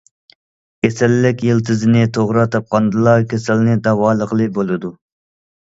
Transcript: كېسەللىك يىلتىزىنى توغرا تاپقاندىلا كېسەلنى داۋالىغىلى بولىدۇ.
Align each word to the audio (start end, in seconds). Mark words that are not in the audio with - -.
كېسەللىك 0.85 1.43
يىلتىزىنى 1.47 2.07
توغرا 2.17 2.47
تاپقاندىلا 2.57 3.15
كېسەلنى 3.35 3.79
داۋالىغىلى 3.91 4.51
بولىدۇ. 4.59 4.95